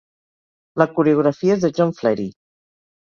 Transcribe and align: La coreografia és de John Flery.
La 0.81 0.87
coreografia 0.95 1.57
és 1.57 1.65
de 1.65 1.71
John 1.81 1.93
Flery. 1.99 2.25